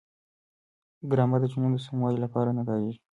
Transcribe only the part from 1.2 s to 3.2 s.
د جملو د سموالي لپاره نه کاریږي.